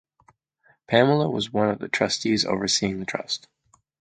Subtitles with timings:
[0.87, 3.47] Pamela was one of the trustees overseeing the trust.